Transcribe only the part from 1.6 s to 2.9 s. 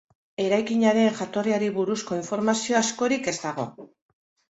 buruzko informazio